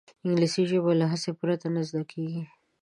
انګلیسي 0.25 0.63
ژبه 0.71 0.91
له 0.99 1.05
هڅې 1.11 1.31
پرته 1.39 1.67
نه 1.75 1.81
زده 1.87 2.03
کېږي 2.11 2.43